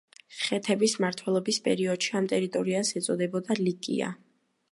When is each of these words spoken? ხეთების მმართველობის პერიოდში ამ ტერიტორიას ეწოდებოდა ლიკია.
ხეთების 0.43 0.95
მმართველობის 1.01 1.59
პერიოდში 1.67 2.17
ამ 2.21 2.31
ტერიტორიას 2.33 2.93
ეწოდებოდა 3.01 3.61
ლიკია. 3.63 4.11